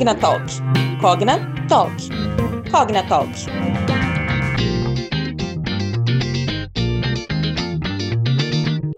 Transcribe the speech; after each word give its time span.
Cognatalk. 0.00 0.46
Cognatalk. 0.98 1.92
Cognatalk. 2.70 3.28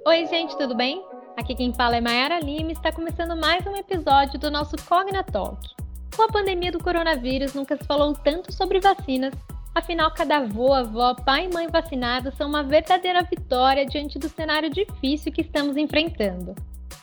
Oi, 0.07 0.27
gente, 0.27 0.57
tudo 0.57 0.77
bem? 0.77 1.03
Aqui 1.37 1.57
quem 1.57 1.75
fala 1.75 1.97
é 1.97 2.01
Mayara 2.01 2.39
Lima 2.39 2.71
e 2.71 2.75
está 2.75 2.93
começando 2.93 3.37
mais 3.37 3.67
um 3.67 3.75
episódio 3.75 4.39
do 4.39 4.49
nosso 4.49 4.77
Cognatalk. 4.89 5.59
Com 6.15 6.23
a 6.23 6.29
pandemia 6.29 6.71
do 6.71 6.79
coronavírus, 6.79 7.53
nunca 7.53 7.77
se 7.77 7.83
falou 7.83 8.15
tanto 8.15 8.53
sobre 8.53 8.79
vacinas. 8.79 9.35
Afinal, 9.75 10.15
cada 10.15 10.37
avô, 10.37 10.73
avó, 10.73 11.17
pai 11.17 11.47
e 11.47 11.53
mãe 11.53 11.67
vacinados 11.67 12.33
são 12.37 12.49
uma 12.49 12.63
verdadeira 12.63 13.25
vitória 13.25 13.85
diante 13.85 14.21
do 14.21 14.29
cenário 14.29 14.71
difícil 14.71 15.33
que 15.33 15.41
estamos 15.41 15.77
enfrentando. 15.77 16.55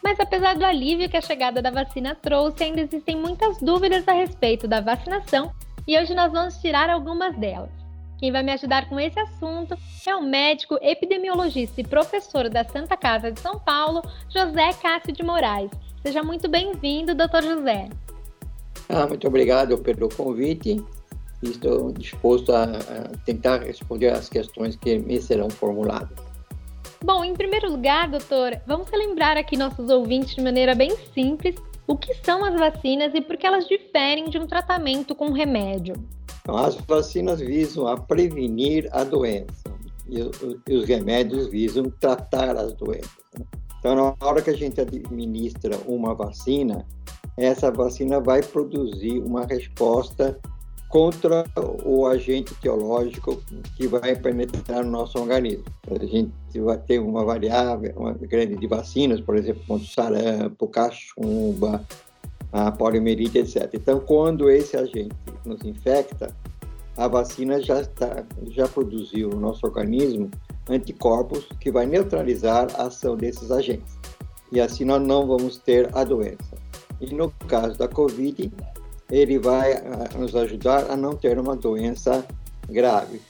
Mas 0.04 0.20
apesar 0.20 0.55
do 0.55 0.66
alívio 0.66 1.09
que 1.09 1.18
a 1.18 1.21
chegada 1.21 1.61
da 1.61 1.71
vacina 1.71 2.15
trouxe, 2.15 2.64
ainda 2.64 2.82
existem 2.82 3.15
muitas 3.15 3.60
dúvidas 3.60 4.07
a 4.07 4.14
respeito 4.14 4.68
da 4.68 4.79
vacinação 4.79 5.51
e 5.87 5.97
hoje 5.97 6.14
nós 6.14 6.32
vamos 6.32 6.57
tirar 6.57 6.89
algumas 6.89 7.36
delas. 7.37 7.71
Quem 8.19 8.32
vai 8.32 8.43
me 8.43 8.51
ajudar 8.51 8.89
com 8.89 9.00
esse 9.00 9.19
assunto 9.19 9.77
é 10.05 10.15
o 10.15 10.21
médico 10.21 10.77
epidemiologista 10.82 11.79
e 11.79 11.88
professor 11.88 12.50
da 12.50 12.64
Santa 12.64 12.97
Casa 12.97 13.32
de 13.32 13.39
São 13.39 13.60
Paulo, 13.60 14.01
José 14.29 14.74
Cássio 14.74 15.14
de 15.14 15.24
Moraes. 15.24 15.71
Seja 16.02 16.21
muito 16.21 16.50
bem-vindo, 16.50 17.16
doutor 17.16 17.43
José. 17.43 17.89
Ah, 18.89 19.07
muito 19.07 19.27
obrigado 19.27 19.77
pelo 19.77 20.10
convite. 20.10 20.83
Estou 21.41 21.91
disposto 21.93 22.52
a, 22.52 22.63
a 22.63 23.18
tentar 23.25 23.63
responder 23.63 24.10
as 24.10 24.27
questões 24.27 24.75
que 24.75 24.97
me 24.97 25.21
serão 25.21 25.50
formuladas. 25.50 26.29
Bom, 27.04 27.24
em 27.24 27.34
primeiro 27.34 27.71
lugar, 27.71 28.10
doutor, 28.10 28.60
vamos 28.68 28.89
relembrar 28.89 29.38
aqui 29.38 29.56
nossos 29.56 29.89
ouvintes 29.89 30.36
de 30.36 30.42
maneira 30.42 30.76
bem 30.76 30.92
simples 31.14 31.56
o 31.88 31.96
que 31.96 32.14
são 32.16 32.44
as 32.44 32.53
vacinas 32.53 33.14
e 33.16 33.22
por 33.22 33.38
que 33.38 33.48
elas 33.48 33.67
diferem 33.67 34.30
de 34.30 34.38
um 34.38 34.45
tratamento 34.45 35.16
com 35.16 35.31
remédio. 35.31 35.95
Então, 36.41 36.58
as 36.58 36.75
vacinas 36.75 37.39
visam 37.39 37.88
a 37.88 37.95
prevenir 37.95 38.89
a 38.91 39.06
doença 39.06 39.73
e, 40.09 40.19
e 40.67 40.75
os 40.75 40.86
remédios 40.86 41.47
visam 41.47 41.89
tratar 42.00 42.58
as 42.58 42.73
doenças. 42.73 43.17
Então, 43.80 43.95
na 43.95 44.28
hora 44.28 44.41
que 44.41 44.50
a 44.50 44.56
gente 44.56 44.81
administra 44.81 45.78
uma 45.88 46.13
vacina, 46.13 46.86
essa 47.38 47.72
vacina 47.72 48.19
vai 48.19 48.44
produzir 48.44 49.19
uma 49.19 49.45
resposta 49.45 50.38
contra 50.89 51.45
o 51.85 52.07
agente 52.07 52.53
teológico 52.55 53.41
que 53.77 53.87
vai 53.87 54.15
penetrar 54.15 54.83
no 54.83 54.89
nosso 54.89 55.19
organismo. 55.19 55.63
A 55.87 56.03
gente 56.03 56.33
vai 56.59 56.77
ter 56.79 56.99
uma 56.99 57.23
variável, 57.23 57.93
uma 57.95 58.13
grande 58.13 58.55
de 58.55 58.67
vacinas, 58.67 59.21
por 59.21 59.37
exemplo, 59.37 59.61
contra 59.67 59.85
o 59.85 59.87
sarampo, 59.87 60.67
cachumba, 60.67 61.85
a 62.51 62.71
poliomielite, 62.71 63.37
etc. 63.37 63.69
Então, 63.73 63.99
quando 63.99 64.49
esse 64.49 64.75
agente 64.75 65.15
nos 65.45 65.63
infecta, 65.63 66.35
a 66.97 67.07
vacina 67.07 67.61
já, 67.61 67.81
está, 67.81 68.25
já 68.47 68.67
produziu 68.67 69.29
no 69.29 69.39
nosso 69.39 69.65
organismo 69.65 70.29
anticorpos 70.67 71.47
que 71.59 71.71
vai 71.71 71.85
neutralizar 71.85 72.67
a 72.75 72.87
ação 72.87 73.15
desses 73.15 73.51
agentes. 73.51 73.97
E 74.51 74.59
assim 74.59 74.85
nós 74.85 75.01
não 75.01 75.27
vamos 75.27 75.57
ter 75.57 75.95
a 75.95 76.03
doença. 76.03 76.57
E 76.99 77.13
no 77.13 77.31
caso 77.47 77.77
da 77.77 77.87
Covid, 77.87 78.51
ele 79.11 79.39
vai 79.39 79.73
ah, 79.73 80.17
nos 80.17 80.35
ajudar 80.35 80.89
a 80.89 80.95
não 80.95 81.15
ter 81.15 81.39
uma 81.39 81.55
doença 81.55 82.25
grave. 82.69 83.21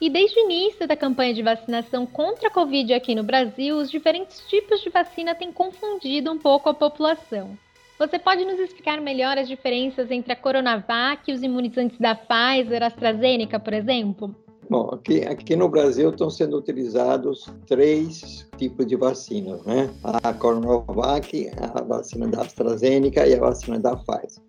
E 0.00 0.08
desde 0.08 0.38
o 0.38 0.44
início 0.44 0.86
da 0.86 0.96
campanha 0.96 1.34
de 1.34 1.42
vacinação 1.42 2.06
contra 2.06 2.48
a 2.48 2.50
Covid 2.50 2.94
aqui 2.94 3.14
no 3.14 3.24
Brasil, 3.24 3.76
os 3.76 3.90
diferentes 3.90 4.40
tipos 4.48 4.80
de 4.80 4.90
vacina 4.90 5.34
têm 5.34 5.52
confundido 5.52 6.30
um 6.30 6.38
pouco 6.38 6.68
a 6.68 6.74
população. 6.74 7.58
Você 7.98 8.16
pode 8.16 8.44
nos 8.44 8.60
explicar 8.60 9.00
melhor 9.00 9.36
as 9.36 9.48
diferenças 9.48 10.08
entre 10.12 10.32
a 10.32 10.36
Coronavac 10.36 11.28
e 11.28 11.34
os 11.34 11.42
imunizantes 11.42 11.98
da 11.98 12.14
Pfizer, 12.14 12.80
AstraZeneca, 12.84 13.58
por 13.58 13.72
exemplo? 13.72 14.32
Bom, 14.70 14.90
aqui, 14.92 15.22
aqui 15.22 15.56
no 15.56 15.68
Brasil 15.68 16.10
estão 16.10 16.30
sendo 16.30 16.58
utilizados 16.58 17.52
três 17.66 18.46
tipos 18.56 18.86
de 18.86 18.94
vacinas, 18.94 19.64
né? 19.64 19.90
A 20.04 20.32
Coronavac, 20.32 21.50
a 21.56 21.82
vacina 21.82 22.28
da 22.28 22.42
AstraZeneca 22.42 23.26
e 23.26 23.34
a 23.34 23.40
vacina 23.40 23.80
da 23.80 23.96
Pfizer 23.96 24.47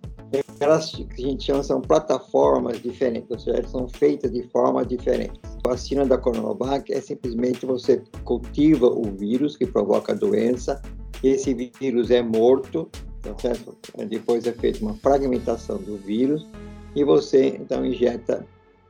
elas 0.59 0.91
que 0.91 1.25
a 1.25 1.27
gente 1.27 1.45
chama 1.45 1.63
são 1.63 1.81
plataformas 1.81 2.81
diferentes, 2.81 3.29
ou 3.31 3.39
seja, 3.39 3.57
elas 3.57 3.71
são 3.71 3.87
feitas 3.87 4.31
de 4.31 4.43
forma 4.49 4.85
diferente. 4.85 5.39
A 5.63 5.69
vacina 5.69 6.05
da 6.05 6.17
Coronavac 6.17 6.91
é 6.91 6.99
simplesmente 6.99 7.65
você 7.65 8.03
cultiva 8.23 8.87
o 8.87 9.03
vírus 9.03 9.55
que 9.55 9.65
provoca 9.65 10.11
a 10.11 10.15
doença, 10.15 10.81
esse 11.23 11.53
vírus 11.53 12.11
é 12.11 12.21
morto, 12.21 12.89
tá 13.21 13.35
certo? 13.39 13.75
depois 14.07 14.45
é 14.47 14.53
feita 14.53 14.79
uma 14.81 14.93
fragmentação 14.95 15.77
do 15.77 15.97
vírus 15.97 16.45
e 16.95 17.03
você 17.03 17.57
então 17.59 17.85
injeta 17.85 18.45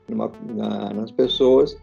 numa, 0.07 0.31
na, 0.55 0.93
nas 0.93 1.11
pessoas 1.11 1.77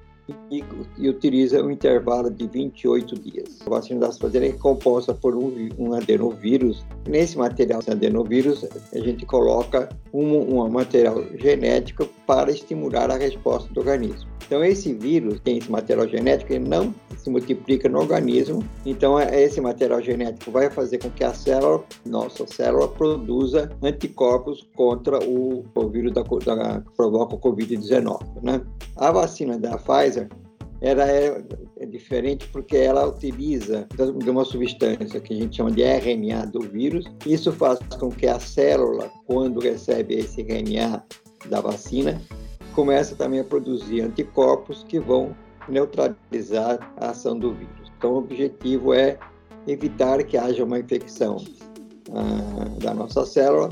e, 0.50 0.64
e, 0.98 1.08
utiliza 1.08 1.62
um 1.62 1.70
intervalo 1.70 2.30
de 2.30 2.46
28 2.46 3.18
dias. 3.20 3.58
A 3.64 3.70
vacina 3.70 4.00
da 4.00 4.08
AstraZeneca 4.08 4.56
é 4.56 4.58
composta 4.58 5.14
por 5.14 5.34
um, 5.34 5.68
um 5.78 5.94
adenovírus. 5.94 6.84
Nesse 7.08 7.38
material 7.38 7.80
adenovírus, 7.86 8.64
a 8.92 8.98
gente 8.98 9.24
coloca 9.24 9.88
um, 10.12 10.56
um 10.56 10.68
material 10.68 11.22
genético 11.36 12.08
para 12.26 12.50
estimular 12.50 13.10
a 13.10 13.16
resposta 13.16 13.72
do 13.72 13.80
organismo. 13.80 14.36
Então, 14.46 14.64
esse 14.64 14.94
vírus 14.94 15.40
tem 15.40 15.58
esse 15.58 15.70
material 15.70 16.06
genético, 16.08 16.52
ele 16.52 16.68
não 16.68 16.94
se 17.18 17.28
multiplica 17.28 17.88
no 17.88 17.98
organismo. 17.98 18.64
Então, 18.84 19.18
é, 19.18 19.42
esse 19.42 19.60
material 19.60 20.00
genético 20.00 20.52
vai 20.52 20.70
fazer 20.70 20.98
com 20.98 21.10
que 21.10 21.24
a 21.24 21.34
célula, 21.34 21.82
nossa 22.04 22.46
célula, 22.46 22.86
produza 22.86 23.68
anticorpos 23.82 24.64
contra 24.76 25.18
o, 25.18 25.64
o 25.74 25.88
vírus 25.88 26.12
da, 26.12 26.22
da, 26.22 26.80
que 26.80 26.92
provoca 26.96 27.34
o 27.34 27.40
Covid-19. 27.40 28.20
Né? 28.40 28.60
A 28.96 29.10
vacina 29.10 29.58
da 29.58 29.76
Pfizer 29.76 30.15
ela 30.80 31.10
é, 31.10 31.42
é, 31.78 31.86
diferente 31.86 32.48
porque 32.48 32.76
ela 32.76 33.06
utiliza 33.06 33.86
de 34.18 34.30
uma 34.30 34.44
substância 34.44 35.20
que 35.20 35.32
a 35.32 35.36
gente 35.36 35.56
chama 35.56 35.70
de 35.70 35.82
RNA 35.82 36.46
do 36.46 36.60
vírus. 36.60 37.04
Isso 37.24 37.50
faz 37.52 37.78
com 37.98 38.10
que 38.10 38.26
a 38.26 38.38
célula, 38.38 39.10
quando 39.26 39.60
recebe 39.60 40.14
esse 40.14 40.42
RNA 40.42 41.02
da 41.48 41.60
vacina, 41.60 42.20
começa 42.74 43.16
também 43.16 43.40
a 43.40 43.44
produzir 43.44 44.02
anticorpos 44.02 44.84
que 44.84 45.00
vão 45.00 45.34
neutralizar 45.68 46.92
a 46.98 47.10
ação 47.10 47.38
do 47.38 47.52
vírus. 47.54 47.90
Então, 47.96 48.12
o 48.12 48.18
objetivo 48.18 48.92
é 48.92 49.18
evitar 49.66 50.22
que 50.22 50.36
haja 50.36 50.62
uma 50.62 50.78
infecção 50.78 51.42
ah, 52.12 52.78
da 52.78 52.94
nossa 52.94 53.24
célula 53.24 53.70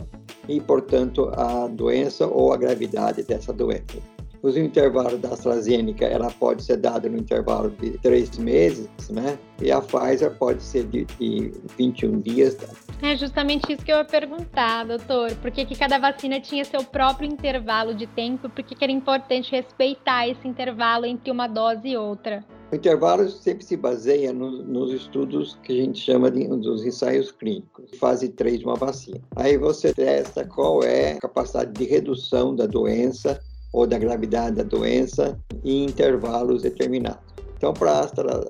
e, 0.48 0.60
portanto, 0.60 1.30
a 1.34 1.68
doença 1.68 2.26
ou 2.26 2.52
a 2.52 2.56
gravidade 2.56 3.22
dessa 3.22 3.52
doença. 3.52 3.98
Os 4.44 4.58
intervalos 4.58 5.18
da 5.22 5.30
AstraZeneca, 5.30 6.04
ela 6.04 6.30
pode 6.30 6.62
ser 6.62 6.76
dada 6.76 7.08
no 7.08 7.16
intervalo 7.16 7.70
de 7.70 7.92
três 7.96 8.36
meses, 8.36 8.90
né? 9.08 9.38
E 9.58 9.72
a 9.72 9.80
Pfizer 9.80 10.36
pode 10.36 10.62
ser 10.62 10.84
de, 10.84 11.06
de 11.18 11.50
21 11.78 12.20
dias. 12.20 12.54
É 13.02 13.16
justamente 13.16 13.72
isso 13.72 13.82
que 13.82 13.90
eu 13.90 13.96
ia 13.96 14.04
perguntar, 14.04 14.84
doutor. 14.84 15.34
Por 15.36 15.50
que, 15.50 15.64
que 15.64 15.74
cada 15.74 15.96
vacina 15.96 16.38
tinha 16.40 16.62
seu 16.62 16.84
próprio 16.84 17.26
intervalo 17.26 17.94
de 17.94 18.06
tempo? 18.06 18.50
Por 18.50 18.62
que, 18.62 18.74
que 18.74 18.84
era 18.84 18.92
importante 18.92 19.50
respeitar 19.50 20.28
esse 20.28 20.46
intervalo 20.46 21.06
entre 21.06 21.30
uma 21.30 21.46
dose 21.46 21.88
e 21.88 21.96
outra? 21.96 22.44
O 22.70 22.76
intervalo 22.76 23.26
sempre 23.30 23.64
se 23.64 23.78
baseia 23.78 24.30
no, 24.30 24.62
nos 24.62 24.92
estudos 24.92 25.58
que 25.62 25.72
a 25.72 25.84
gente 25.84 25.98
chama 25.98 26.30
de, 26.30 26.46
dos 26.48 26.84
ensaios 26.84 27.32
clínicos, 27.32 27.96
fase 27.98 28.28
3 28.28 28.58
de 28.58 28.66
uma 28.66 28.74
vacina. 28.74 29.22
Aí 29.36 29.56
você 29.56 29.94
testa 29.94 30.44
qual 30.44 30.82
é 30.82 31.12
a 31.12 31.20
capacidade 31.20 31.72
de 31.72 31.84
redução 31.84 32.54
da 32.54 32.66
doença 32.66 33.40
ou 33.74 33.86
da 33.86 33.98
gravidade 33.98 34.56
da 34.56 34.62
doença 34.62 35.38
em 35.64 35.84
intervalos 35.84 36.62
determinados. 36.62 37.34
Então, 37.56 37.74
para 37.74 37.90
a 37.90 38.00
Astra, 38.00 38.40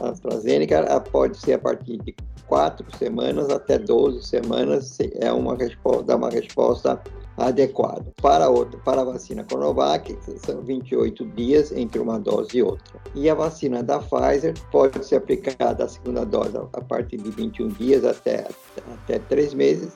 a 0.00 0.08
AstraZeneca, 0.10 1.00
pode 1.12 1.38
ser 1.38 1.54
a 1.54 1.58
partir 1.58 1.98
de 1.98 2.14
quatro 2.46 2.84
semanas 2.98 3.50
até 3.50 3.78
12 3.78 4.26
semanas, 4.26 4.98
é 5.20 5.32
uma 5.32 5.54
resposta, 5.54 6.02
dá 6.02 6.16
uma 6.16 6.28
resposta 6.28 7.00
adequada. 7.36 8.04
Para, 8.20 8.50
outra, 8.50 8.78
para 8.80 9.02
a 9.02 9.04
vacina 9.04 9.44
Coronavac, 9.44 10.18
são 10.44 10.60
28 10.60 11.24
dias 11.28 11.72
entre 11.72 12.00
uma 12.00 12.18
dose 12.18 12.58
e 12.58 12.62
outra. 12.62 13.00
E 13.14 13.30
a 13.30 13.34
vacina 13.34 13.82
da 13.82 14.00
Pfizer 14.00 14.54
pode 14.70 15.04
ser 15.04 15.16
aplicada 15.16 15.84
a 15.84 15.88
segunda 15.88 16.24
dose 16.24 16.56
a 16.56 16.80
partir 16.80 17.18
de 17.18 17.30
21 17.30 17.68
dias 17.68 18.04
até, 18.04 18.48
até 18.94 19.18
3 19.18 19.54
meses, 19.54 19.92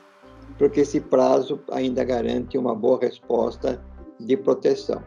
porque 0.57 0.81
esse 0.81 1.01
prazo 1.01 1.59
ainda 1.71 2.05
garante 2.05 2.57
uma 2.57 2.75
boa 2.75 2.99
resposta 3.01 3.83
de 4.19 4.37
proteção. 4.37 5.03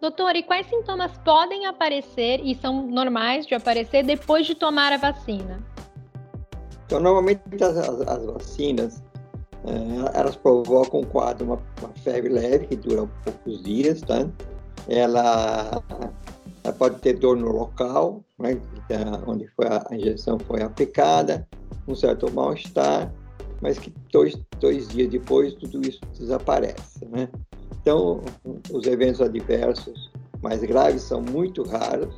Doutor, 0.00 0.36
e 0.36 0.42
quais 0.42 0.66
sintomas 0.66 1.16
podem 1.24 1.66
aparecer 1.66 2.40
e 2.44 2.54
são 2.54 2.86
normais 2.86 3.46
de 3.46 3.54
aparecer 3.54 4.04
depois 4.04 4.46
de 4.46 4.54
tomar 4.54 4.92
a 4.92 4.98
vacina? 4.98 5.62
Então, 6.84 7.00
normalmente 7.00 7.40
as, 7.60 7.76
as, 7.76 8.00
as 8.02 8.24
vacinas 8.26 9.02
é, 9.64 10.18
elas 10.18 10.36
provocam 10.36 11.00
um 11.00 11.04
quadro, 11.04 11.44
uma, 11.44 11.62
uma, 11.80 11.88
febre 12.04 12.32
leve 12.32 12.68
que 12.68 12.76
dura 12.76 13.08
poucos 13.24 13.62
dias, 13.64 14.00
tá? 14.00 14.28
Ela, 14.88 15.82
ela 16.62 16.72
pode 16.74 17.00
ter 17.00 17.14
dor 17.14 17.36
no 17.36 17.50
local, 17.50 18.22
né, 18.38 18.60
onde 19.26 19.48
foi 19.48 19.66
a, 19.66 19.84
a 19.90 19.96
injeção 19.96 20.38
foi 20.38 20.62
aplicada, 20.62 21.48
um 21.88 21.96
certo 21.96 22.30
mal-estar, 22.32 23.12
mas 23.60 23.78
que 23.78 23.92
dois, 24.12 24.40
dois 24.60 24.86
dias 24.86 25.10
depois 25.10 25.54
tudo 25.54 25.80
isso 25.80 26.00
desaparece, 26.16 27.04
né? 27.06 27.28
Então, 27.80 28.20
os 28.72 28.86
eventos 28.86 29.20
adversos 29.20 30.10
mais 30.42 30.60
graves 30.62 31.02
são 31.02 31.22
muito 31.22 31.62
raros, 31.62 32.14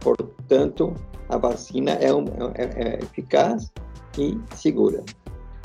portanto, 0.00 0.94
a 1.28 1.36
vacina 1.36 1.92
é, 1.92 2.12
um, 2.12 2.24
é, 2.54 2.64
é 2.64 2.98
eficaz 3.02 3.70
e 4.18 4.38
segura. 4.54 5.04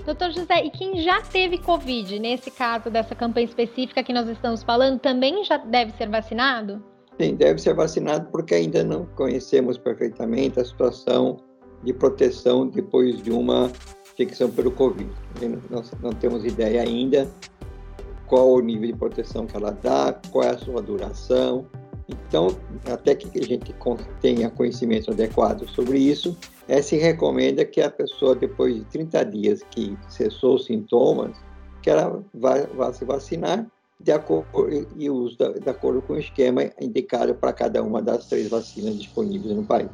Doutor 0.06 0.32
José, 0.32 0.64
e 0.64 0.70
quem 0.70 1.02
já 1.02 1.20
teve 1.22 1.58
Covid, 1.58 2.20
nesse 2.20 2.52
caso 2.52 2.92
dessa 2.92 3.16
campanha 3.16 3.46
específica 3.46 4.04
que 4.04 4.14
nós 4.14 4.30
estamos 4.30 4.62
falando, 4.62 5.00
também 5.00 5.44
já 5.44 5.58
deve 5.58 5.94
ser 5.94 6.10
vacinado? 6.10 6.84
Sim, 7.20 7.36
deve 7.36 7.60
ser 7.60 7.74
vacinado 7.74 8.30
porque 8.30 8.54
ainda 8.54 8.84
não 8.84 9.06
conhecemos 9.16 9.78
perfeitamente 9.78 10.60
a 10.60 10.66
situação 10.66 11.38
de 11.84 11.92
proteção 11.92 12.68
depois 12.68 13.22
de 13.24 13.32
uma 13.32 13.72
infecção 14.14 14.52
pelo 14.52 14.72
Covid. 14.72 15.10
Nós 15.72 15.92
não 16.02 16.12
temos 16.12 16.46
ideia 16.46 16.82
ainda 16.82 17.28
qual 18.28 18.54
o 18.54 18.60
nível 18.60 18.88
de 18.88 18.98
proteção 18.98 19.46
que 19.46 19.56
ela 19.56 19.72
dá, 19.72 20.20
qual 20.32 20.44
é 20.44 20.50
a 20.50 20.58
sua 20.58 20.82
duração. 20.82 21.66
Então, 22.08 22.56
até 22.92 23.16
que 23.16 23.40
a 23.40 23.44
gente 23.44 23.74
tenha 24.22 24.50
conhecimento 24.50 25.12
adequado 25.12 25.68
sobre 25.70 25.98
isso, 25.98 26.38
é, 26.68 26.82
se 26.82 26.98
recomenda 26.98 27.66
que 27.66 27.82
a 27.82 27.90
pessoa, 27.90 28.36
depois 28.36 28.76
de 28.76 28.86
30 28.86 29.26
dias 29.26 29.64
que 29.72 29.98
cessou 30.08 30.56
os 30.56 30.66
sintomas, 30.66 31.36
que 31.82 31.90
ela 31.90 32.24
vá, 32.34 32.62
vá 32.76 32.94
se 32.94 33.06
vacinar 33.06 33.66
de 34.00 34.12
acordo, 34.12 34.48
e 34.98 35.10
use 35.10 35.38
de 35.38 35.70
acordo 35.70 36.02
com 36.02 36.14
o 36.14 36.20
esquema 36.20 36.64
indicado 36.80 37.34
para 37.36 37.54
cada 37.54 37.82
uma 37.82 38.02
das 38.02 38.28
três 38.28 38.50
vacinas 38.50 38.98
disponíveis 38.98 39.56
no 39.56 39.64
país. 39.64 39.90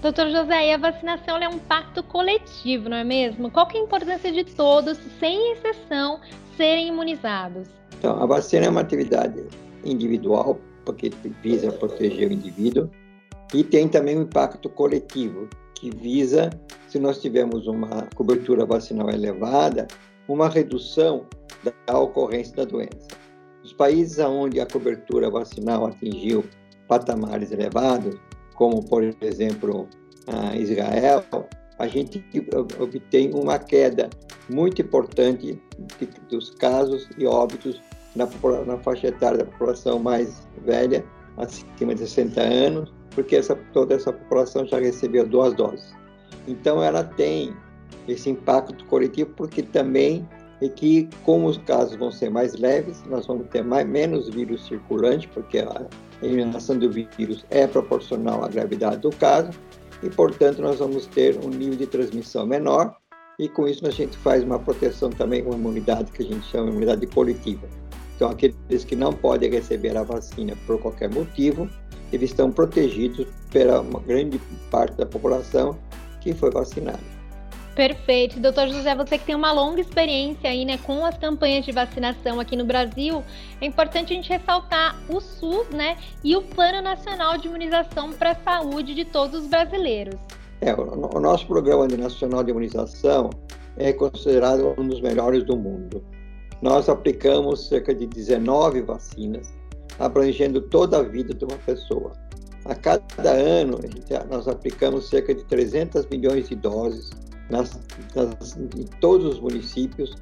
Doutor 0.00 0.28
José, 0.28 0.74
a 0.74 0.76
vacinação 0.76 1.38
é 1.38 1.48
um 1.48 1.58
pacto 1.58 2.02
coletivo, 2.02 2.90
não 2.90 2.96
é 2.98 3.04
mesmo? 3.04 3.50
Qual 3.50 3.66
é 3.72 3.78
a 3.78 3.80
importância 3.80 4.30
de 4.30 4.44
todos, 4.44 4.98
sem 5.18 5.52
exceção, 5.52 6.20
serem 6.56 6.88
imunizados? 6.88 7.68
Então, 7.98 8.22
a 8.22 8.26
vacina 8.26 8.66
é 8.66 8.68
uma 8.68 8.80
atividade 8.80 9.44
individual, 9.84 10.58
porque 10.84 11.10
visa 11.42 11.72
proteger 11.72 12.28
o 12.28 12.32
indivíduo, 12.32 12.90
e 13.52 13.62
tem 13.62 13.88
também 13.88 14.18
um 14.18 14.22
impacto 14.22 14.68
coletivo, 14.68 15.48
que 15.74 15.90
visa, 15.90 16.50
se 16.88 16.98
nós 16.98 17.20
tivermos 17.20 17.66
uma 17.66 18.08
cobertura 18.14 18.64
vacinal 18.64 19.10
elevada, 19.10 19.86
uma 20.28 20.48
redução 20.48 21.26
da 21.86 21.98
ocorrência 21.98 22.56
da 22.56 22.64
doença. 22.64 23.08
Os 23.62 23.72
países 23.72 24.18
onde 24.18 24.60
a 24.60 24.66
cobertura 24.66 25.30
vacinal 25.30 25.86
atingiu 25.86 26.44
patamares 26.88 27.50
elevados, 27.50 28.14
como 28.54 28.84
por 28.84 29.02
exemplo 29.22 29.88
Israel, 30.54 31.24
a 31.78 31.86
gente 31.86 32.24
obtém 32.78 33.32
uma 33.34 33.58
queda 33.58 34.08
muito 34.48 34.80
importante 34.82 35.60
dos 36.30 36.50
casos 36.50 37.08
e 37.18 37.26
óbitos 37.26 37.80
na, 38.14 38.28
na 38.64 38.78
faixa 38.78 39.08
etária 39.08 39.38
da 39.38 39.44
população 39.44 39.98
mais 39.98 40.46
velha, 40.64 41.04
acima 41.36 41.94
de 41.94 42.00
60 42.00 42.40
anos, 42.40 42.92
porque 43.10 43.36
essa, 43.36 43.56
toda 43.72 43.94
essa 43.94 44.12
população 44.12 44.66
já 44.66 44.78
recebeu 44.78 45.26
duas 45.26 45.54
doses. 45.54 45.92
Então, 46.46 46.82
ela 46.82 47.02
tem 47.02 47.54
esse 48.06 48.30
impacto 48.30 48.84
coletivo, 48.86 49.30
porque 49.36 49.62
também 49.62 50.28
é 50.60 50.68
que, 50.68 51.08
como 51.24 51.46
os 51.46 51.58
casos 51.58 51.96
vão 51.96 52.12
ser 52.12 52.30
mais 52.30 52.54
leves, 52.54 53.02
nós 53.06 53.26
vamos 53.26 53.48
ter 53.48 53.64
mais, 53.64 53.86
menos 53.86 54.28
vírus 54.28 54.66
circulante, 54.66 55.28
porque 55.28 55.58
a 55.58 55.86
eliminação 56.22 56.78
do 56.78 56.90
vírus 56.90 57.44
é 57.50 57.66
proporcional 57.66 58.44
à 58.44 58.48
gravidade 58.48 58.98
do 58.98 59.10
caso, 59.10 59.50
e, 60.04 60.10
portanto, 60.10 60.60
nós 60.60 60.78
vamos 60.78 61.06
ter 61.06 61.38
um 61.38 61.48
nível 61.48 61.76
de 61.76 61.86
transmissão 61.86 62.46
menor, 62.46 62.94
e 63.38 63.48
com 63.48 63.66
isso 63.66 63.86
a 63.86 63.90
gente 63.90 64.16
faz 64.18 64.44
uma 64.44 64.58
proteção 64.58 65.10
também, 65.10 65.42
uma 65.42 65.56
imunidade 65.56 66.12
que 66.12 66.22
a 66.22 66.26
gente 66.26 66.46
chama 66.46 66.66
de 66.66 66.70
imunidade 66.70 67.06
coletiva. 67.06 67.66
Então, 68.14 68.30
aqueles 68.30 68.84
que 68.84 68.94
não 68.94 69.12
podem 69.12 69.50
receber 69.50 69.96
a 69.96 70.02
vacina 70.02 70.54
por 70.66 70.78
qualquer 70.80 71.10
motivo, 71.12 71.68
eles 72.12 72.30
estão 72.30 72.52
protegidos 72.52 73.26
pela 73.50 73.80
uma 73.80 73.98
grande 74.00 74.40
parte 74.70 74.96
da 74.96 75.06
população 75.06 75.76
que 76.20 76.32
foi 76.32 76.50
vacinada. 76.50 77.13
Perfeito. 77.74 78.38
Doutor 78.38 78.68
José, 78.68 78.94
você 78.94 79.18
que 79.18 79.24
tem 79.24 79.34
uma 79.34 79.50
longa 79.50 79.80
experiência 79.80 80.48
aí, 80.48 80.64
né, 80.64 80.78
com 80.78 81.04
as 81.04 81.18
campanhas 81.18 81.64
de 81.64 81.72
vacinação 81.72 82.38
aqui 82.38 82.54
no 82.56 82.64
Brasil, 82.64 83.22
é 83.60 83.66
importante 83.66 84.12
a 84.12 84.16
gente 84.16 84.28
ressaltar 84.28 84.96
o 85.08 85.20
SUS, 85.20 85.68
né, 85.70 85.96
e 86.22 86.36
o 86.36 86.42
Plano 86.42 86.80
Nacional 86.82 87.36
de 87.36 87.48
Imunização 87.48 88.12
para 88.12 88.30
a 88.30 88.34
Saúde 88.36 88.94
de 88.94 89.04
todos 89.04 89.42
os 89.42 89.48
brasileiros. 89.48 90.14
É, 90.60 90.72
o, 90.72 91.16
o 91.16 91.20
nosso 91.20 91.46
Programa 91.46 91.88
Nacional 91.88 92.44
de 92.44 92.50
Imunização 92.50 93.30
é 93.76 93.92
considerado 93.92 94.72
um 94.78 94.86
dos 94.86 95.00
melhores 95.00 95.42
do 95.44 95.56
mundo. 95.56 96.04
Nós 96.62 96.88
aplicamos 96.88 97.68
cerca 97.68 97.92
de 97.92 98.06
19 98.06 98.82
vacinas 98.82 99.52
abrangendo 99.98 100.60
toda 100.60 100.98
a 100.98 101.02
vida 101.02 101.34
de 101.34 101.44
uma 101.44 101.58
pessoa. 101.58 102.12
A 102.64 102.74
cada 102.74 103.30
ano, 103.30 103.78
nós 104.30 104.48
aplicamos 104.48 105.08
cerca 105.08 105.34
de 105.34 105.44
300 105.44 106.06
milhões 106.06 106.48
de 106.48 106.54
doses 106.54 107.10
nas, 107.50 107.78
nas, 108.14 108.56
em 108.56 108.84
todos 109.00 109.34
os 109.34 109.40
municípios, 109.40 110.14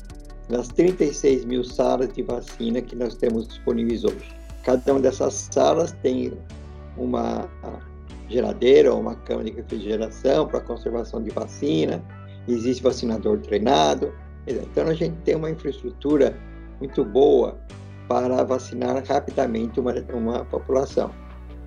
nas 0.49 0.69
36 0.69 1.45
mil 1.45 1.65
salas 1.65 2.13
de 2.13 2.23
vacina 2.23 2.81
que 2.81 2.97
nós 2.97 3.15
temos 3.15 3.49
disponíveis 3.49 4.05
hoje. 4.05 4.35
Cada 4.65 4.93
uma 4.93 5.01
dessas 5.01 5.49
salas 5.51 5.93
tem 6.03 6.33
uma 6.97 7.49
geladeira 8.29 8.93
ou 8.93 9.01
uma 9.01 9.15
câmara 9.15 9.51
de 9.51 9.57
refrigeração 9.57 10.47
para 10.47 10.61
conservação 10.61 11.23
de 11.23 11.31
vacina, 11.31 12.03
existe 12.49 12.83
vacinador 12.83 13.39
treinado. 13.39 14.13
Então, 14.47 14.89
a 14.89 14.95
gente 14.95 15.17
tem 15.25 15.37
uma 15.37 15.51
infraestrutura 15.51 16.37
muito 16.81 17.05
boa 17.05 17.59
para 18.09 18.43
vacinar 18.43 19.03
rapidamente 19.05 19.79
uma, 19.79 19.95
uma 20.13 20.45
população. 20.45 21.11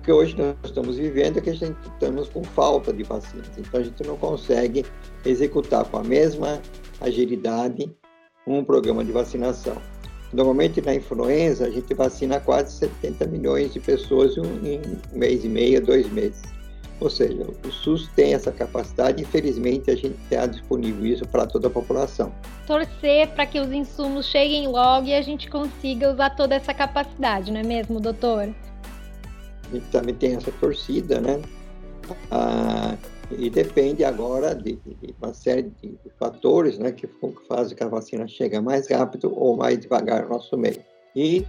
Que 0.06 0.12
hoje 0.12 0.36
nós 0.38 0.54
estamos 0.62 0.96
vivendo 0.96 1.38
é 1.38 1.40
que 1.40 1.50
a 1.50 1.52
gente 1.52 1.76
estamos 1.84 2.28
com 2.28 2.44
falta 2.44 2.92
de 2.92 3.02
vacinas, 3.02 3.50
então 3.58 3.80
a 3.80 3.82
gente 3.82 4.06
não 4.06 4.16
consegue 4.16 4.86
executar 5.24 5.84
com 5.84 5.96
a 5.96 6.04
mesma 6.04 6.62
agilidade 7.00 7.92
um 8.46 8.62
programa 8.62 9.04
de 9.04 9.10
vacinação. 9.10 9.76
Normalmente 10.32 10.80
na 10.80 10.94
influenza 10.94 11.66
a 11.66 11.70
gente 11.70 11.92
vacina 11.92 12.38
quase 12.38 12.72
70 12.78 13.26
milhões 13.26 13.72
de 13.72 13.80
pessoas 13.80 14.36
em 14.36 14.42
um 14.42 15.18
mês 15.18 15.44
e 15.44 15.48
meio, 15.48 15.84
dois 15.84 16.08
meses. 16.12 16.40
Ou 17.00 17.10
seja, 17.10 17.44
o 17.64 17.72
SUS 17.72 18.08
tem 18.14 18.32
essa 18.32 18.52
capacidade 18.52 19.20
infelizmente, 19.20 19.90
a 19.90 19.96
gente 19.96 20.16
está 20.30 20.46
disponível 20.46 21.04
isso 21.04 21.26
para 21.26 21.48
toda 21.48 21.66
a 21.66 21.70
população. 21.70 22.32
Torcer 22.64 23.26
para 23.30 23.44
que 23.44 23.58
os 23.58 23.72
insumos 23.72 24.26
cheguem 24.26 24.68
logo 24.68 25.08
e 25.08 25.14
a 25.14 25.20
gente 25.22 25.50
consiga 25.50 26.12
usar 26.12 26.30
toda 26.30 26.54
essa 26.54 26.72
capacidade, 26.72 27.50
não 27.50 27.58
é 27.58 27.64
mesmo, 27.64 27.98
doutor? 27.98 28.54
A 29.68 29.74
gente 29.74 29.86
também 29.90 30.14
tem 30.14 30.34
essa 30.34 30.52
torcida, 30.52 31.20
né? 31.20 31.42
Ah, 32.30 32.96
e 33.30 33.50
depende 33.50 34.04
agora 34.04 34.54
de, 34.54 34.76
de, 34.76 35.14
uma 35.20 35.34
série 35.34 35.72
de 35.82 35.98
fatores 36.18 36.78
né, 36.78 36.92
que 36.92 37.08
fazem 37.48 37.76
que 37.76 37.82
a 37.82 37.88
vacina 37.88 38.28
chegue 38.28 38.60
mais 38.60 38.88
rápido 38.88 39.32
ou 39.36 39.56
mais 39.56 39.80
devagar 39.80 40.22
no 40.22 40.30
nosso 40.30 40.56
meio. 40.56 40.78
E 41.16 41.44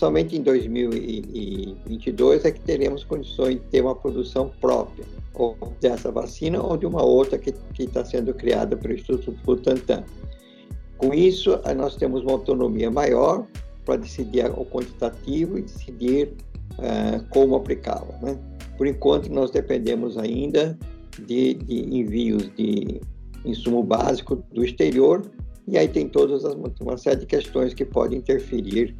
Somente 0.00 0.34
em 0.34 0.40
2022 0.40 2.44
é 2.46 2.50
que 2.50 2.60
teremos 2.60 3.04
condições 3.04 3.56
de 3.56 3.60
ter 3.66 3.82
uma 3.82 3.94
produção 3.94 4.50
própria, 4.58 5.04
ou 5.34 5.54
dessa 5.78 6.10
vacina 6.10 6.58
ou 6.58 6.78
de 6.78 6.86
uma 6.86 7.04
outra 7.04 7.36
que 7.36 7.52
está 7.78 8.02
sendo 8.02 8.32
criada 8.32 8.78
pelo 8.78 8.94
Instituto 8.94 9.38
Butantan. 9.44 10.02
Com 10.96 11.12
isso, 11.12 11.50
nós 11.76 11.96
temos 11.96 12.22
uma 12.22 12.32
autonomia 12.32 12.90
maior 12.90 13.46
para 13.84 13.96
decidir 13.96 14.46
o 14.46 14.64
quantitativo 14.64 15.58
e 15.58 15.62
decidir 15.62 16.32
uh, 16.78 17.24
como 17.30 17.56
aplicá-lo. 17.56 18.14
Né? 18.22 18.38
Por 18.76 18.86
enquanto, 18.86 19.30
nós 19.30 19.50
dependemos 19.50 20.16
ainda 20.16 20.78
de, 21.26 21.54
de, 21.54 21.98
envios 21.98 22.50
de 22.56 23.00
insumo 23.44 23.82
básico 23.82 24.36
do 24.52 24.64
exterior, 24.64 25.22
e 25.66 25.78
aí 25.78 25.88
tem 25.88 26.08
todas 26.08 26.44
as, 26.44 26.54
uma 26.80 26.96
série 26.96 27.20
de 27.20 27.26
questões 27.26 27.74
que 27.74 27.84
podem 27.84 28.18
interferir 28.18 28.96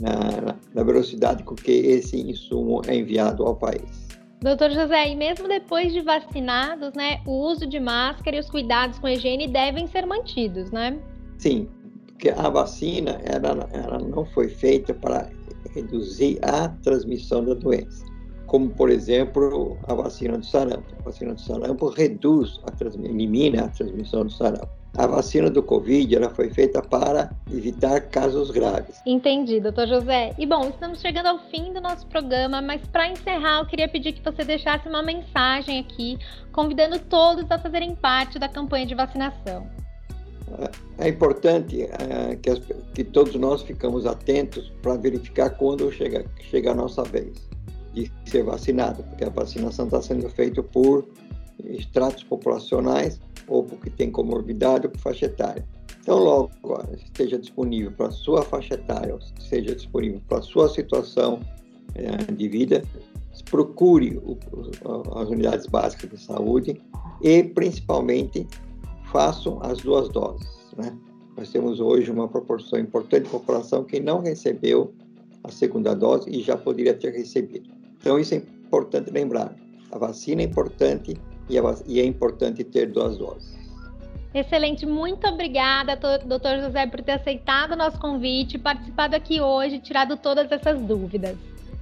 na, 0.00 0.56
na 0.74 0.82
velocidade 0.82 1.42
com 1.42 1.54
que 1.54 1.72
esse 1.72 2.16
insumo 2.20 2.82
é 2.86 2.96
enviado 2.96 3.44
ao 3.44 3.56
país. 3.56 4.04
Doutor 4.40 4.70
José, 4.70 5.08
e 5.08 5.16
mesmo 5.16 5.48
depois 5.48 5.92
de 5.92 6.02
vacinados, 6.02 6.92
né, 6.94 7.20
o 7.26 7.32
uso 7.32 7.66
de 7.66 7.80
máscara 7.80 8.36
e 8.36 8.40
os 8.40 8.50
cuidados 8.50 8.98
com 8.98 9.06
a 9.06 9.12
higiene 9.12 9.48
devem 9.48 9.86
ser 9.86 10.04
mantidos, 10.04 10.70
né? 10.70 10.98
Sim, 11.38 11.66
porque 12.06 12.28
a 12.28 12.50
vacina 12.50 13.20
ela, 13.24 13.68
ela 13.72 13.98
não 13.98 14.24
foi 14.26 14.48
feita 14.48 14.92
para 14.92 15.30
reduzir 15.72 16.38
a 16.42 16.68
transmissão 16.68 17.44
da 17.44 17.54
doença, 17.54 18.04
como 18.46 18.70
por 18.70 18.90
exemplo 18.90 19.76
a 19.84 19.94
vacina 19.94 20.38
do 20.38 20.44
sarampo. 20.44 20.94
A 21.00 21.02
vacina 21.02 21.34
do 21.34 21.40
sarampo 21.40 21.88
reduz 21.88 22.60
a 22.64 23.06
elimina 23.06 23.64
a 23.64 23.68
transmissão 23.68 24.24
do 24.24 24.32
sarampo 24.32 24.84
a 24.96 25.06
vacina 25.06 25.50
do 25.50 25.62
Covid 25.62 26.14
ela 26.14 26.30
foi 26.30 26.50
feita 26.50 26.80
para 26.80 27.30
evitar 27.50 28.00
casos 28.02 28.50
graves. 28.50 29.00
Entendi, 29.04 29.60
doutor 29.60 29.88
José. 29.88 30.34
E 30.38 30.46
bom, 30.46 30.68
estamos 30.68 31.00
chegando 31.00 31.26
ao 31.26 31.38
fim 31.50 31.72
do 31.72 31.80
nosso 31.80 32.06
programa, 32.06 32.62
mas 32.62 32.80
para 32.86 33.08
encerrar, 33.08 33.60
eu 33.60 33.66
queria 33.66 33.88
pedir 33.88 34.12
que 34.12 34.22
você 34.22 34.44
deixasse 34.44 34.88
uma 34.88 35.02
mensagem 35.02 35.80
aqui, 35.80 36.18
convidando 36.52 36.98
todos 36.98 37.50
a 37.50 37.58
fazerem 37.58 37.94
parte 37.94 38.38
da 38.38 38.48
campanha 38.48 38.86
de 38.86 38.94
vacinação. 38.94 39.66
É 40.98 41.08
importante 41.08 41.82
é, 41.82 42.36
que, 42.36 42.50
as, 42.50 42.60
que, 42.94 43.02
todos 43.02 43.34
nós 43.34 43.62
ficamos 43.62 44.06
atentos 44.06 44.72
para 44.82 44.96
verificar 44.96 45.50
quando 45.50 45.90
chega, 45.90 46.24
chega 46.50 46.70
a 46.70 46.74
nossa 46.74 47.02
vez 47.02 47.48
de 47.92 48.10
ser 48.26 48.44
vacinado, 48.44 49.02
porque 49.04 49.24
a 49.24 49.30
vacinação 49.30 49.86
está 49.86 50.00
sendo 50.02 50.28
feita 50.28 50.62
por 50.62 51.06
estratos 51.64 52.22
populacionais 52.24 53.20
ou 53.46 53.64
porque 53.64 53.90
tem 53.90 54.10
comorbidade 54.10 54.86
ou 54.86 54.92
por 54.92 55.00
faixa 55.00 55.26
etária. 55.26 55.66
Então, 56.00 56.18
logo 56.18 56.50
esteja 56.94 57.38
disponível 57.38 57.90
para 57.92 58.08
a 58.08 58.10
sua 58.10 58.42
faixa 58.42 58.74
etária, 58.74 59.16
seja 59.38 59.74
disponível 59.74 60.20
para 60.28 60.38
a 60.38 60.42
sua 60.42 60.68
situação 60.68 61.40
é, 61.94 62.32
de 62.32 62.48
vida, 62.48 62.82
procure 63.50 64.16
o, 64.18 64.38
as 65.18 65.28
unidades 65.28 65.66
básicas 65.66 66.10
de 66.10 66.20
saúde 66.20 66.80
e, 67.22 67.42
principalmente, 67.42 68.46
façam 69.14 69.60
as 69.62 69.78
duas 69.78 70.08
doses. 70.08 70.48
Né? 70.76 70.92
Nós 71.36 71.48
temos 71.48 71.78
hoje 71.78 72.10
uma 72.10 72.26
proporção 72.26 72.80
importante 72.80 73.24
de 73.24 73.30
população 73.30 73.84
que 73.84 74.00
não 74.00 74.20
recebeu 74.20 74.92
a 75.44 75.52
segunda 75.52 75.94
dose 75.94 76.28
e 76.28 76.42
já 76.42 76.56
poderia 76.56 76.92
ter 76.92 77.12
recebido. 77.12 77.70
Então, 78.00 78.18
isso 78.18 78.34
é 78.34 78.38
importante 78.38 79.12
lembrar. 79.12 79.54
A 79.92 79.98
vacina 79.98 80.42
é 80.42 80.44
importante 80.44 81.16
e, 81.48 81.56
a, 81.56 81.62
e 81.86 82.00
é 82.00 82.04
importante 82.04 82.64
ter 82.64 82.90
duas 82.90 83.16
doses. 83.16 83.54
Excelente, 84.34 84.84
muito 84.84 85.28
obrigada, 85.28 85.94
doutor 85.94 86.58
José, 86.58 86.84
por 86.88 87.00
ter 87.00 87.12
aceitado 87.12 87.72
o 87.72 87.76
nosso 87.76 88.00
convite, 88.00 88.58
participado 88.58 89.14
aqui 89.14 89.40
hoje, 89.40 89.78
tirado 89.78 90.16
todas 90.16 90.50
essas 90.50 90.80
dúvidas. 90.80 91.36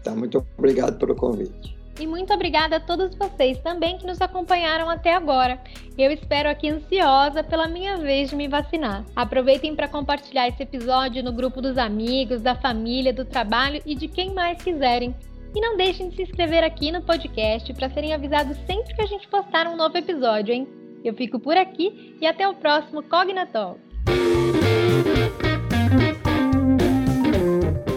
Tá, 0.04 0.14
muito 0.14 0.44
obrigado 0.58 0.98
pelo 0.98 1.14
convite. 1.14 1.81
E 2.00 2.06
muito 2.06 2.32
obrigada 2.32 2.76
a 2.76 2.80
todos 2.80 3.14
vocês 3.14 3.58
também 3.58 3.98
que 3.98 4.06
nos 4.06 4.20
acompanharam 4.20 4.88
até 4.88 5.14
agora. 5.14 5.60
Eu 5.96 6.10
espero 6.10 6.48
aqui 6.48 6.68
ansiosa 6.68 7.44
pela 7.44 7.68
minha 7.68 7.96
vez 7.96 8.30
de 8.30 8.36
me 8.36 8.48
vacinar. 8.48 9.04
Aproveitem 9.14 9.76
para 9.76 9.88
compartilhar 9.88 10.48
esse 10.48 10.62
episódio 10.62 11.22
no 11.22 11.32
grupo 11.32 11.60
dos 11.60 11.76
amigos, 11.76 12.40
da 12.40 12.54
família, 12.54 13.12
do 13.12 13.24
trabalho 13.24 13.82
e 13.84 13.94
de 13.94 14.08
quem 14.08 14.32
mais 14.32 14.62
quiserem. 14.62 15.14
E 15.54 15.60
não 15.60 15.76
deixem 15.76 16.08
de 16.08 16.16
se 16.16 16.22
inscrever 16.22 16.64
aqui 16.64 16.90
no 16.90 17.02
podcast 17.02 17.72
para 17.74 17.90
serem 17.90 18.14
avisados 18.14 18.56
sempre 18.66 18.94
que 18.94 19.02
a 19.02 19.06
gente 19.06 19.28
postar 19.28 19.66
um 19.66 19.76
novo 19.76 19.96
episódio, 19.98 20.54
hein? 20.54 20.66
Eu 21.04 21.14
fico 21.14 21.38
por 21.38 21.56
aqui 21.56 22.16
e 22.20 22.26
até 22.26 22.48
o 22.48 22.54
próximo 22.54 23.02
Cognatalk. 23.02 23.78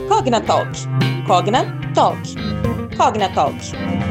Cognatalk. 0.09 0.69
Cognatalk. 1.25 2.44
Cognatalk. 2.97 4.04